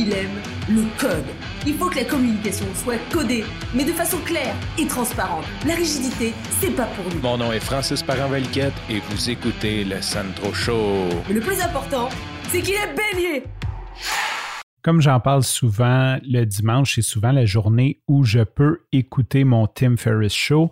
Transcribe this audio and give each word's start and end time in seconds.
il 0.00 0.12
aime 0.14 0.40
le 0.68 0.82
code. 0.98 1.26
Il 1.66 1.74
faut 1.74 1.90
que 1.90 1.96
la 1.96 2.04
communication 2.04 2.64
soit 2.74 2.98
codée, 3.12 3.44
mais 3.74 3.84
de 3.84 3.92
façon 3.92 4.16
claire 4.24 4.54
et 4.78 4.86
transparente. 4.86 5.44
La 5.66 5.74
rigidité, 5.74 6.32
c'est 6.58 6.74
pas 6.74 6.86
pour 6.86 7.04
nous. 7.12 7.20
Mon 7.20 7.36
nom 7.36 7.52
est 7.52 7.60
Francis 7.60 8.02
parent 8.02 8.32
et 8.34 9.00
vous 9.10 9.30
écoutez 9.30 9.84
le 9.84 10.00
Sandro 10.00 10.54
Show. 10.54 11.08
Mais 11.28 11.34
le 11.34 11.40
plus 11.40 11.60
important, 11.60 12.08
c'est 12.48 12.62
qu'il 12.62 12.74
est 12.74 12.94
bélier. 12.94 13.44
Comme 14.82 15.02
j'en 15.02 15.20
parle 15.20 15.42
souvent, 15.42 16.16
le 16.22 16.44
dimanche, 16.44 16.94
c'est 16.94 17.02
souvent 17.02 17.32
la 17.32 17.44
journée 17.44 18.00
où 18.08 18.24
je 18.24 18.40
peux 18.40 18.78
écouter 18.92 19.44
mon 19.44 19.66
Tim 19.66 19.98
Ferriss 19.98 20.32
Show. 20.32 20.70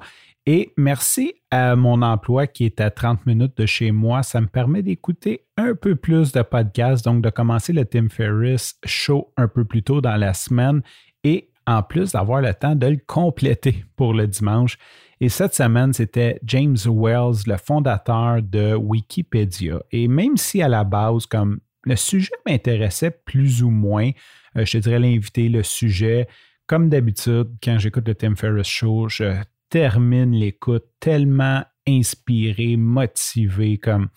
Et 0.50 0.72
merci 0.78 1.34
à 1.50 1.76
mon 1.76 2.00
emploi 2.00 2.46
qui 2.46 2.64
est 2.64 2.80
à 2.80 2.90
30 2.90 3.26
minutes 3.26 3.58
de 3.58 3.66
chez 3.66 3.92
moi, 3.92 4.22
ça 4.22 4.40
me 4.40 4.46
permet 4.46 4.80
d'écouter 4.80 5.44
un 5.58 5.74
peu 5.74 5.94
plus 5.94 6.32
de 6.32 6.40
podcasts, 6.40 7.04
donc 7.04 7.22
de 7.22 7.28
commencer 7.28 7.74
le 7.74 7.84
Tim 7.84 8.08
Ferriss 8.08 8.78
Show 8.86 9.30
un 9.36 9.46
peu 9.46 9.66
plus 9.66 9.82
tôt 9.82 10.00
dans 10.00 10.16
la 10.16 10.32
semaine 10.32 10.80
et 11.22 11.50
en 11.66 11.82
plus 11.82 12.12
d'avoir 12.12 12.40
le 12.40 12.54
temps 12.54 12.74
de 12.74 12.86
le 12.86 12.96
compléter 12.96 13.84
pour 13.94 14.14
le 14.14 14.26
dimanche. 14.26 14.78
Et 15.20 15.28
cette 15.28 15.54
semaine, 15.54 15.92
c'était 15.92 16.40
James 16.44 16.78
Wells, 16.86 17.42
le 17.46 17.58
fondateur 17.58 18.40
de 18.42 18.74
Wikipédia. 18.74 19.82
Et 19.90 20.08
même 20.08 20.38
si 20.38 20.62
à 20.62 20.68
la 20.68 20.82
base, 20.82 21.26
comme 21.26 21.60
le 21.84 21.94
sujet 21.94 22.32
m'intéressait 22.46 23.10
plus 23.10 23.62
ou 23.62 23.68
moins, 23.68 24.12
euh, 24.56 24.64
je 24.64 24.72
te 24.72 24.78
dirais 24.78 24.98
l'invité, 24.98 25.50
le 25.50 25.62
sujet, 25.62 26.26
comme 26.66 26.88
d'habitude, 26.88 27.48
quand 27.62 27.78
j'écoute 27.78 28.08
le 28.08 28.14
Tim 28.14 28.34
Ferriss 28.34 28.66
Show, 28.66 29.10
je 29.10 29.34
termine 29.70 30.32
l'écoute 30.32 30.84
tellement 31.00 31.64
inspiré, 31.86 32.76
motivé, 32.76 33.78
comme 33.78 34.08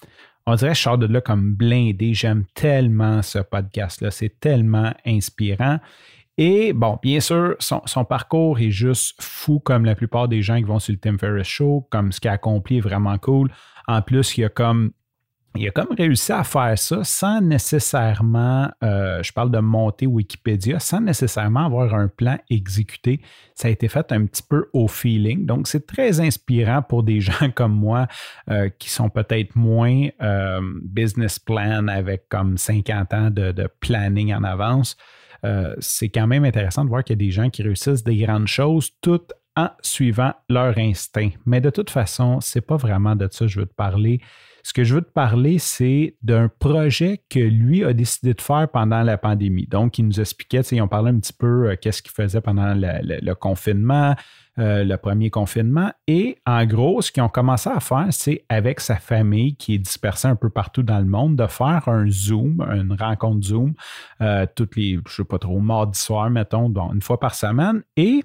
on 0.46 0.56
dirait 0.56 0.74
je 0.74 0.82
sors 0.82 0.98
de 0.98 1.06
là 1.06 1.22
comme 1.22 1.54
blindé. 1.54 2.14
J'aime 2.14 2.46
tellement 2.54 3.22
ce 3.22 3.40
podcast-là. 3.40 4.12
C'est 4.12 4.40
tellement 4.40 4.94
inspirant. 5.06 5.80
Et 6.38 6.74
bon, 6.74 6.98
bien 7.02 7.20
sûr, 7.20 7.56
son, 7.60 7.82
son, 7.86 8.06
parcours 8.06 8.60
est 8.60 8.72
juste 8.72 9.22
fou 9.22 9.60
comme 9.60 9.86
la 9.86 9.96
plupart 9.96 10.28
des 10.28 10.42
gens 10.42 10.58
qui 10.58 10.64
vont 10.64 10.80
sur 10.80 10.94
le 10.94 10.98
Tim 10.98 11.18
Ferriss 11.18 11.48
Show, 11.48 11.88
comme 11.92 12.12
ce 12.12 12.20
qu'il 12.20 12.30
a 12.30 12.34
accompli 12.34 12.78
est 12.78 12.82
vraiment 12.82 13.18
cool. 13.18 13.52
En 13.88 14.02
plus, 14.02 14.38
il 14.38 14.42
y 14.42 14.44
a 14.46 14.50
comme 14.50 14.92
il 15.56 15.68
a 15.68 15.72
comme 15.72 15.94
réussi 15.98 16.32
à 16.32 16.44
faire 16.44 16.78
ça 16.78 17.04
sans 17.04 17.42
nécessairement, 17.42 18.70
euh, 18.84 19.22
je 19.22 19.34
parle 19.34 19.52
de 19.52 19.60
monter 19.60 20.08
Wikipédia, 20.08 20.80
sans 20.80 21.02
nécessairement 21.02 21.66
avoir 21.66 21.94
un 21.94 22.08
plan 22.08 22.38
exécuté. 22.50 23.22
Ça 23.54 23.68
a 23.68 23.72
été 23.72 23.90
fait 23.90 24.12
un 24.14 24.26
petit 24.26 24.44
peu 24.44 24.70
au 24.72 24.88
feeling. 24.88 25.46
Donc, 25.46 25.68
c'est 25.68 25.86
très 25.86 26.22
inspirant 26.22 26.82
pour 26.82 27.04
des 27.04 27.20
gens 27.22 27.52
comme 27.54 27.74
moi 27.74 28.08
euh, 28.50 28.70
qui 28.80 28.90
sont 28.90 29.10
peut-être 29.10 29.56
moins 29.56 30.08
euh, 30.22 30.62
business 30.84 31.38
plan 31.38 31.88
avec 31.88 32.30
comme 32.30 32.58
50 32.58 33.14
ans 33.14 33.30
de, 33.30 33.68
planning 33.80 34.34
en 34.34 34.44
avance. 34.44 34.96
c'est 35.80 36.10
quand 36.10 36.28
même 36.28 36.46
intéressant 36.46 36.84
de 36.84 36.90
voir 36.90 37.04
qu'il 37.04 37.16
y 37.16 37.20
a 37.20 37.26
des 37.26 37.32
gens 37.32 37.50
qui 37.50 37.64
réussissent 37.64 38.04
des 38.04 38.18
grandes 38.18 38.48
choses 38.48 38.92
tout 39.02 39.22
en 39.56 39.70
suivant 39.82 40.34
leur 40.50 40.78
instinct. 40.78 41.30
Mais 41.46 41.62
de 41.62 41.70
toute 41.70 41.90
façon, 41.90 42.40
c'est 42.42 42.62
pas 42.62 42.78
vraiment 42.78 43.16
de 43.16 43.28
ça 43.32 43.46
que 43.46 43.52
je 43.52 43.60
veux 43.60 43.66
te 43.66 43.74
parler. 43.74 44.22
Ce 44.64 44.74
que 44.74 44.84
je 44.84 44.96
veux 44.96 45.02
te 45.02 45.12
parler, 45.12 45.58
c'est 45.60 46.16
d'un 46.22 46.48
projet 46.48 47.24
que 47.30 47.40
lui 47.40 47.84
a 47.84 47.94
décidé 47.94 48.34
de 48.34 48.42
faire 48.42 48.68
pendant 48.72 49.02
la 49.02 49.18
pandémie. 49.18 49.68
Donc, 49.68 49.98
il 49.98 50.08
nous 50.08 50.20
expliquait, 50.20 50.62
ils 50.72 50.82
ont 50.82 50.88
parlé 50.88 51.12
un 51.12 51.20
petit 51.20 51.34
peu 51.34 51.70
euh, 51.70 51.76
qu'est-ce 51.80 52.02
qu'il 52.02 52.12
faisait 52.12 52.42
pendant 52.42 52.74
le, 52.76 53.34
confinement, 53.34 54.16
euh, 54.60 54.84
le 54.84 54.98
premier 54.98 55.30
confinement. 55.30 55.92
Et 56.08 56.38
en 56.46 56.66
gros, 56.66 57.02
ce 57.02 57.12
qu'ils 57.12 57.24
ont 57.24 57.30
commencé 57.30 57.70
à 57.70 57.80
faire, 57.80 58.08
c'est 58.12 58.46
avec 58.50 58.80
sa 58.80 58.98
famille 58.98 59.56
qui 59.56 59.76
est 59.76 59.80
dispersée 59.80 60.28
un 60.28 60.36
peu 60.36 60.50
partout 60.50 60.84
dans 60.84 61.00
le 61.00 61.06
monde, 61.06 61.36
de 61.36 61.48
faire 61.48 61.88
un 61.88 62.10
Zoom, 62.10 62.62
une 62.62 62.94
rencontre 62.94 63.46
Zoom, 63.48 63.74
euh, 64.22 64.46
toutes 64.56 64.76
les, 64.76 64.94
je 64.94 64.98
ne 64.98 65.04
sais 65.08 65.24
pas 65.24 65.40
trop, 65.40 65.60
mardi 65.60 66.00
soir, 66.00 66.30
mettons, 66.30 66.72
une 66.94 67.02
fois 67.02 67.20
par 67.20 67.34
semaine. 67.36 67.84
Et 67.98 68.24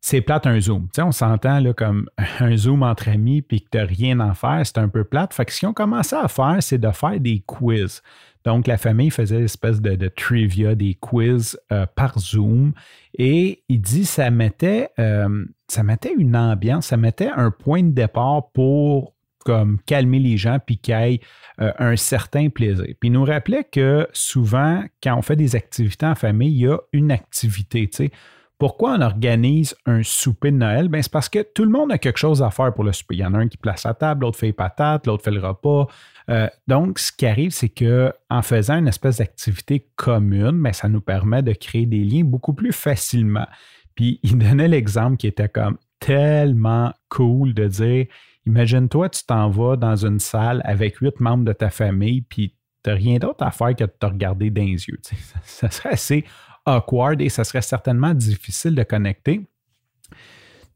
c'est 0.00 0.20
plate 0.20 0.46
un 0.46 0.60
Zoom. 0.60 0.88
on 0.98 1.12
s'entend 1.12 1.62
comme 1.74 2.08
un 2.40 2.56
Zoom 2.56 2.82
entre 2.82 3.08
amis 3.08 3.42
puis 3.42 3.62
que 3.62 3.68
tu 3.70 3.78
n'as 3.78 3.84
rien 3.84 4.20
à 4.20 4.34
faire, 4.34 4.60
c'est 4.64 4.78
un 4.78 4.88
peu 4.88 5.04
plate. 5.04 5.34
Fait 5.34 5.44
que 5.44 5.52
ce 5.52 5.60
qu'ils 5.60 5.68
ont 5.68 5.74
commencé 5.74 6.16
à 6.16 6.28
faire, 6.28 6.56
c'est 6.60 6.78
de 6.78 6.90
faire 6.90 7.18
des 7.20 7.42
quiz. 7.46 8.02
Donc, 8.44 8.66
la 8.66 8.78
famille 8.78 9.10
faisait 9.10 9.38
une 9.38 9.44
espèce 9.44 9.80
de, 9.80 10.08
trivia, 10.08 10.74
des 10.74 10.94
quiz 10.94 11.58
euh, 11.72 11.86
par 11.94 12.18
Zoom. 12.18 12.72
Et 13.18 13.62
il 13.68 13.80
dit 13.80 14.04
ça 14.04 14.30
mettait, 14.30 14.90
euh, 14.98 15.44
ça 15.66 15.82
mettait 15.82 16.14
une 16.16 16.36
ambiance, 16.36 16.86
ça 16.86 16.96
mettait 16.96 17.30
un 17.34 17.50
point 17.50 17.82
de 17.82 17.90
départ 17.90 18.50
pour 18.52 19.14
comme 19.44 19.78
calmer 19.86 20.18
les 20.18 20.36
gens 20.36 20.58
puis 20.64 20.78
qu'il 20.78 20.94
y 20.94 21.14
ait 21.14 21.20
euh, 21.60 21.72
un 21.78 21.96
certain 21.96 22.48
plaisir. 22.48 22.86
Puis 23.00 23.08
il 23.08 23.12
nous 23.12 23.24
rappelait 23.24 23.64
que 23.64 24.06
souvent, 24.12 24.84
quand 25.02 25.16
on 25.16 25.22
fait 25.22 25.36
des 25.36 25.56
activités 25.56 26.06
en 26.06 26.14
famille, 26.14 26.52
il 26.52 26.60
y 26.60 26.68
a 26.68 26.78
une 26.92 27.10
activité. 27.10 27.88
Sais, 27.92 28.10
pourquoi 28.58 28.94
on 28.94 29.00
organise 29.00 29.76
un 29.86 30.02
souper 30.02 30.50
de 30.50 30.56
Noël? 30.56 30.88
Ben, 30.88 31.00
c'est 31.00 31.12
parce 31.12 31.28
que 31.28 31.42
tout 31.42 31.64
le 31.64 31.70
monde 31.70 31.92
a 31.92 31.98
quelque 31.98 32.18
chose 32.18 32.42
à 32.42 32.50
faire 32.50 32.74
pour 32.74 32.82
le 32.82 32.92
souper. 32.92 33.14
Il 33.14 33.20
y 33.20 33.24
en 33.24 33.34
a 33.34 33.38
un 33.38 33.46
qui 33.46 33.56
place 33.56 33.84
la 33.84 33.94
table, 33.94 34.22
l'autre 34.22 34.38
fait 34.38 34.46
les 34.46 35.00
l'autre 35.06 35.22
fait 35.22 35.30
le 35.30 35.40
repas. 35.40 35.86
Euh, 36.28 36.48
donc, 36.66 36.98
ce 36.98 37.12
qui 37.12 37.24
arrive, 37.24 37.52
c'est 37.52 37.68
qu'en 37.68 38.42
faisant 38.42 38.78
une 38.78 38.88
espèce 38.88 39.18
d'activité 39.18 39.86
commune, 39.94 40.60
ben, 40.60 40.72
ça 40.72 40.88
nous 40.88 41.00
permet 41.00 41.42
de 41.42 41.52
créer 41.52 41.86
des 41.86 42.02
liens 42.02 42.24
beaucoup 42.24 42.52
plus 42.52 42.72
facilement. 42.72 43.46
Puis, 43.94 44.18
il 44.24 44.36
donnait 44.36 44.68
l'exemple 44.68 45.16
qui 45.16 45.28
était 45.28 45.48
comme 45.48 45.78
tellement 46.00 46.92
cool 47.08 47.54
de 47.54 47.68
dire 47.68 48.06
Imagine-toi, 48.46 49.10
tu 49.10 49.24
t'en 49.24 49.50
vas 49.50 49.76
dans 49.76 50.06
une 50.06 50.18
salle 50.18 50.62
avec 50.64 50.96
huit 50.96 51.20
membres 51.20 51.44
de 51.44 51.52
ta 51.52 51.68
famille, 51.68 52.22
puis 52.22 52.54
tu 52.82 52.90
n'as 52.90 52.96
rien 52.96 53.18
d'autre 53.18 53.44
à 53.44 53.50
faire 53.50 53.76
que 53.76 53.84
de 53.84 53.90
te 53.90 54.06
regarder 54.06 54.50
dans 54.50 54.62
les 54.62 54.86
yeux. 54.86 54.98
Ça 55.42 55.70
serait 55.70 55.90
assez 55.90 56.24
awkward 56.68 57.20
et 57.20 57.28
ça 57.28 57.44
serait 57.44 57.62
certainement 57.62 58.14
difficile 58.14 58.74
de 58.74 58.82
connecter. 58.82 59.46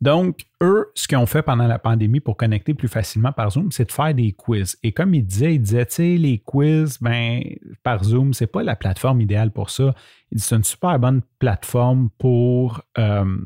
Donc, 0.02 0.46
eux, 0.60 0.90
ce 0.96 1.06
qu'ils 1.06 1.16
ont 1.16 1.26
fait 1.26 1.42
pendant 1.42 1.68
la 1.68 1.78
pandémie 1.78 2.18
pour 2.18 2.36
connecter 2.36 2.74
plus 2.74 2.88
facilement 2.88 3.30
par 3.30 3.52
Zoom, 3.52 3.70
c'est 3.70 3.84
de 3.84 3.92
faire 3.92 4.12
des 4.12 4.32
quiz. 4.32 4.76
Et 4.82 4.90
comme 4.90 5.14
il 5.14 5.24
disait, 5.24 5.54
il 5.54 5.60
disait, 5.60 5.86
tu 5.86 5.94
sais, 5.94 6.16
les 6.16 6.38
quiz, 6.38 6.98
ben, 7.00 7.40
par 7.84 8.02
Zoom, 8.02 8.34
c'est 8.34 8.48
pas 8.48 8.64
la 8.64 8.74
plateforme 8.74 9.20
idéale 9.20 9.52
pour 9.52 9.70
ça. 9.70 9.94
Il 10.32 10.38
dit, 10.38 10.42
c'est 10.42 10.56
une 10.56 10.64
super 10.64 10.98
bonne 10.98 11.22
plateforme 11.38 12.10
pour, 12.18 12.82
euh, 12.98 13.36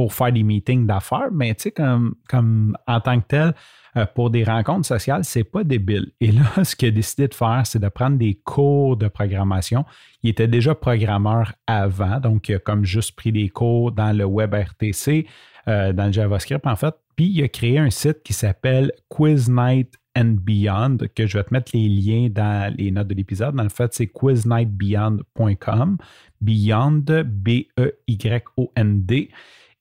pour 0.00 0.14
faire 0.14 0.32
des 0.32 0.42
meetings 0.42 0.86
d'affaires, 0.86 1.28
mais 1.30 1.54
tu 1.54 1.64
sais, 1.64 1.72
comme, 1.72 2.14
comme 2.26 2.74
en 2.86 3.02
tant 3.02 3.20
que 3.20 3.26
tel, 3.28 3.54
euh, 3.98 4.06
pour 4.06 4.30
des 4.30 4.44
rencontres 4.44 4.86
sociales, 4.86 5.24
c'est 5.24 5.44
pas 5.44 5.62
débile. 5.62 6.12
Et 6.22 6.32
là, 6.32 6.44
ce 6.64 6.74
qu'il 6.74 6.88
a 6.88 6.90
décidé 6.90 7.28
de 7.28 7.34
faire, 7.34 7.60
c'est 7.66 7.80
de 7.80 7.88
prendre 7.90 8.16
des 8.16 8.40
cours 8.42 8.96
de 8.96 9.08
programmation. 9.08 9.84
Il 10.22 10.30
était 10.30 10.48
déjà 10.48 10.74
programmeur 10.74 11.52
avant, 11.66 12.18
donc 12.18 12.48
il 12.48 12.54
a 12.54 12.58
comme 12.58 12.82
juste 12.82 13.14
pris 13.14 13.30
des 13.30 13.50
cours 13.50 13.92
dans 13.92 14.16
le 14.16 14.24
WebRTC, 14.24 15.26
euh, 15.68 15.92
dans 15.92 16.06
le 16.06 16.12
JavaScript 16.12 16.66
en 16.66 16.76
fait. 16.76 16.94
Puis 17.14 17.26
il 17.26 17.42
a 17.42 17.48
créé 17.48 17.78
un 17.78 17.90
site 17.90 18.22
qui 18.22 18.32
s'appelle 18.32 18.92
Quiz 19.10 19.50
Night 19.50 19.96
and 20.16 20.36
Beyond, 20.40 20.96
que 21.14 21.26
je 21.26 21.36
vais 21.36 21.44
te 21.44 21.52
mettre 21.52 21.72
les 21.74 21.90
liens 21.90 22.30
dans 22.30 22.74
les 22.74 22.90
notes 22.90 23.08
de 23.08 23.14
l'épisode. 23.14 23.54
Dans 23.54 23.64
le 23.64 23.68
fait, 23.68 23.92
c'est 23.92 24.06
quiznightbeyond.com. 24.06 25.98
Beyond, 26.40 27.04
B-E-Y-O-N-D. 27.26 29.28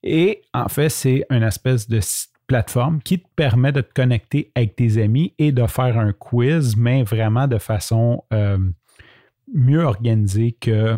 Et 0.04 0.42
en 0.54 0.70
fait, 0.70 0.90
c'est 0.90 1.26
une 1.30 1.44
espèce 1.44 1.88
de 1.88 2.00
plateforme 2.48 3.02
qui 3.02 3.20
te 3.20 3.28
permet 3.36 3.72
de 3.72 3.82
te 3.82 3.94
connecter 3.94 4.52
avec 4.56 4.76
tes 4.76 5.02
amis 5.02 5.34
et 5.38 5.52
de 5.52 5.66
faire 5.68 5.98
un 5.98 6.14
quiz, 6.14 6.76
mais 6.76 7.04
vraiment 7.04 7.48
de 7.48 7.60
façon 7.60 8.24
euh, 8.34 8.58
mieux 9.54 9.84
organisée 9.84 10.54
que 10.54 10.98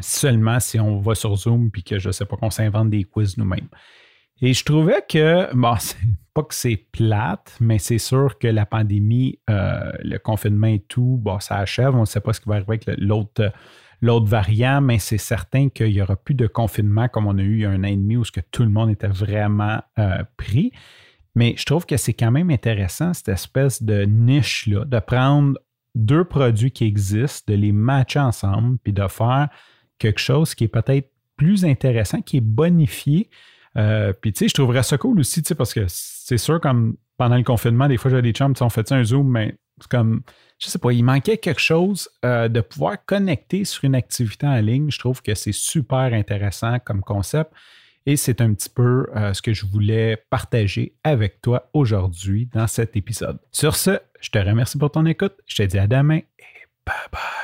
seulement 0.00 0.58
si 0.60 0.80
on 0.80 1.00
va 1.00 1.14
sur 1.14 1.36
Zoom 1.36 1.70
puis 1.70 1.82
que 1.82 1.98
je 1.98 2.08
ne 2.08 2.12
sais 2.12 2.24
pas 2.24 2.36
qu'on 2.36 2.50
s'invente 2.50 2.90
des 2.90 3.04
quiz 3.04 3.36
nous-mêmes. 3.36 3.68
Et 4.40 4.54
je 4.54 4.64
trouvais 4.64 5.04
que, 5.08 5.54
bon, 5.54 5.74
pas 6.34 6.42
que 6.42 6.54
c'est 6.54 6.86
plate, 6.90 7.56
mais 7.60 7.78
c'est 7.78 7.98
sûr 7.98 8.38
que 8.38 8.48
la 8.48 8.66
pandémie, 8.66 9.38
euh, 9.50 9.92
le 10.02 10.18
confinement 10.18 10.66
et 10.66 10.80
tout, 10.80 11.18
bon, 11.20 11.38
ça 11.38 11.56
achève. 11.58 11.94
On 11.94 12.00
ne 12.00 12.06
sait 12.06 12.20
pas 12.20 12.32
ce 12.32 12.40
qui 12.40 12.48
va 12.48 12.56
arriver 12.56 12.80
avec 12.86 12.98
l'autre 12.98 13.52
l'autre 14.02 14.26
variant, 14.26 14.80
mais 14.80 14.98
c'est 14.98 15.16
certain 15.16 15.68
qu'il 15.68 15.92
n'y 15.92 16.02
aura 16.02 16.16
plus 16.16 16.34
de 16.34 16.46
confinement 16.46 17.08
comme 17.08 17.26
on 17.26 17.38
a 17.38 17.42
eu 17.42 17.54
il 17.54 17.60
y 17.60 17.64
a 17.64 17.70
un 17.70 17.84
an 17.84 17.88
et 17.88 17.96
demi 17.96 18.16
où 18.16 18.24
que 18.24 18.40
tout 18.50 18.64
le 18.64 18.68
monde 18.68 18.90
était 18.90 19.08
vraiment 19.08 19.80
euh, 19.98 20.22
pris. 20.36 20.72
Mais 21.34 21.54
je 21.56 21.64
trouve 21.64 21.86
que 21.86 21.96
c'est 21.96 22.12
quand 22.12 22.30
même 22.30 22.50
intéressant, 22.50 23.14
cette 23.14 23.28
espèce 23.28 23.82
de 23.82 24.02
niche-là, 24.02 24.84
de 24.84 24.98
prendre 24.98 25.58
deux 25.94 26.24
produits 26.24 26.72
qui 26.72 26.84
existent, 26.84 27.52
de 27.52 27.58
les 27.58 27.72
matcher 27.72 28.18
ensemble, 28.18 28.78
puis 28.82 28.92
de 28.92 29.06
faire 29.08 29.48
quelque 29.98 30.20
chose 30.20 30.54
qui 30.54 30.64
est 30.64 30.68
peut-être 30.68 31.10
plus 31.36 31.64
intéressant, 31.64 32.20
qui 32.20 32.38
est 32.38 32.42
bonifié. 32.42 33.30
Euh, 33.76 34.12
puis, 34.12 34.32
tu 34.32 34.40
sais, 34.40 34.48
je 34.48 34.54
trouverais 34.54 34.82
ça 34.82 34.98
cool 34.98 35.20
aussi, 35.20 35.42
tu 35.42 35.48
sais, 35.48 35.54
parce 35.54 35.72
que 35.72 35.84
c'est 35.88 36.38
sûr, 36.38 36.60
comme 36.60 36.96
pendant 37.16 37.36
le 37.36 37.44
confinement, 37.44 37.88
des 37.88 37.96
fois, 37.96 38.10
j'ai 38.10 38.20
des 38.20 38.32
chums, 38.32 38.54
on 38.60 38.68
fait 38.68 38.90
un 38.92 39.04
Zoom, 39.04 39.30
mais 39.30 39.56
comme 39.88 40.22
je 40.62 40.68
sais 40.68 40.78
pas, 40.78 40.92
il 40.92 41.02
manquait 41.02 41.38
quelque 41.38 41.60
chose 41.60 42.08
euh, 42.24 42.48
de 42.48 42.60
pouvoir 42.60 43.04
connecter 43.04 43.64
sur 43.64 43.84
une 43.84 43.96
activité 43.96 44.46
en 44.46 44.60
ligne. 44.60 44.90
Je 44.90 44.98
trouve 44.98 45.20
que 45.20 45.34
c'est 45.34 45.52
super 45.52 46.14
intéressant 46.14 46.78
comme 46.78 47.00
concept 47.00 47.50
et 48.06 48.16
c'est 48.16 48.40
un 48.40 48.54
petit 48.54 48.68
peu 48.68 49.08
euh, 49.16 49.34
ce 49.34 49.42
que 49.42 49.52
je 49.52 49.66
voulais 49.66 50.24
partager 50.30 50.94
avec 51.02 51.42
toi 51.42 51.68
aujourd'hui 51.72 52.48
dans 52.52 52.68
cet 52.68 52.96
épisode. 52.96 53.38
Sur 53.50 53.74
ce, 53.74 53.98
je 54.20 54.30
te 54.30 54.38
remercie 54.38 54.78
pour 54.78 54.92
ton 54.92 55.04
écoute. 55.06 55.34
Je 55.46 55.56
te 55.56 55.62
dis 55.64 55.78
à 55.78 55.88
demain 55.88 56.18
et 56.18 56.66
bye 56.86 56.94
bye. 57.10 57.41